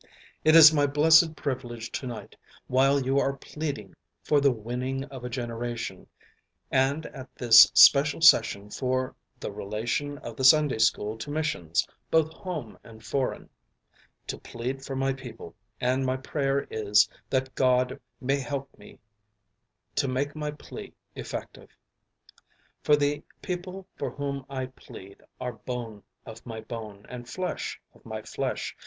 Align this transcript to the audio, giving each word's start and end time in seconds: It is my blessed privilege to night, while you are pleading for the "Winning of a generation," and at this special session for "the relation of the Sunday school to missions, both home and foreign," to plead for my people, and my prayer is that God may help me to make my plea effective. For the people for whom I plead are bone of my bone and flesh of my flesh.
It 0.43 0.55
is 0.55 0.73
my 0.73 0.87
blessed 0.87 1.35
privilege 1.35 1.91
to 1.91 2.07
night, 2.07 2.35
while 2.65 2.99
you 2.99 3.19
are 3.19 3.37
pleading 3.37 3.95
for 4.23 4.41
the 4.41 4.49
"Winning 4.51 5.03
of 5.03 5.23
a 5.23 5.29
generation," 5.29 6.07
and 6.71 7.05
at 7.05 7.35
this 7.35 7.69
special 7.75 8.19
session 8.19 8.71
for 8.71 9.15
"the 9.39 9.51
relation 9.51 10.17
of 10.17 10.37
the 10.37 10.43
Sunday 10.43 10.79
school 10.79 11.19
to 11.19 11.29
missions, 11.29 11.87
both 12.09 12.33
home 12.33 12.79
and 12.83 13.05
foreign," 13.05 13.47
to 14.25 14.39
plead 14.39 14.83
for 14.83 14.95
my 14.95 15.13
people, 15.13 15.53
and 15.79 16.03
my 16.03 16.17
prayer 16.17 16.65
is 16.71 17.07
that 17.29 17.53
God 17.53 17.99
may 18.19 18.39
help 18.39 18.75
me 18.79 18.97
to 19.97 20.07
make 20.07 20.35
my 20.35 20.49
plea 20.49 20.93
effective. 21.15 21.69
For 22.81 22.95
the 22.95 23.21
people 23.43 23.85
for 23.97 24.09
whom 24.09 24.47
I 24.49 24.65
plead 24.65 25.17
are 25.39 25.53
bone 25.53 26.01
of 26.25 26.43
my 26.43 26.59
bone 26.59 27.05
and 27.07 27.29
flesh 27.29 27.79
of 27.93 28.03
my 28.03 28.23
flesh. 28.23 28.75